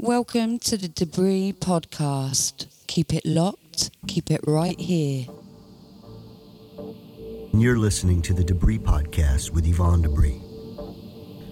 [0.00, 2.68] Welcome to the Debris Podcast.
[2.86, 5.26] Keep it locked, keep it right here.
[7.52, 10.40] You're listening to the Debris Podcast with Yvonne Debris.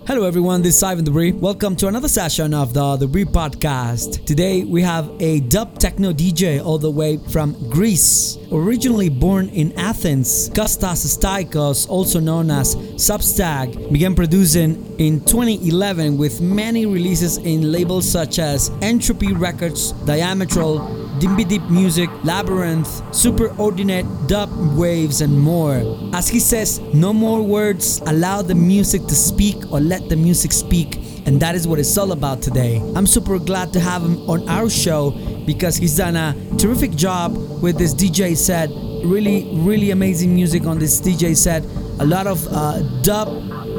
[0.06, 1.32] Hello everyone, this is Ivan Debris.
[1.32, 4.24] Welcome to another session of the Debris Podcast.
[4.24, 8.38] Today we have a dub techno DJ all the way from Greece.
[8.52, 16.40] Originally born in Athens, Kostas Staikos, also known as Substag, began producing in 2011 with
[16.40, 24.50] many releases in labels such as Entropy Records, Diametral, Dimby Deep Music, Labyrinth, Superordinate, Dub
[24.76, 25.80] Waves, and more.
[26.12, 30.52] As he says, no more words, allow the music to speak or let the music
[30.52, 30.96] speak.
[31.24, 32.82] And that is what it's all about today.
[32.94, 35.12] I'm super glad to have him on our show
[35.46, 38.68] because he's done a terrific job with this DJ set.
[39.02, 41.64] Really, really amazing music on this DJ set.
[41.98, 43.28] A lot of uh, dub,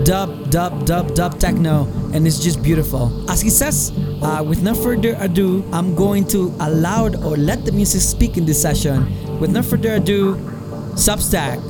[0.03, 3.11] dub, dub, dub, dub techno, and it's just beautiful.
[3.29, 7.72] As he says, uh, with no further ado, I'm going to allow or let the
[7.72, 9.05] music speak in this session.
[9.39, 10.35] With no further ado,
[10.97, 11.61] Substack.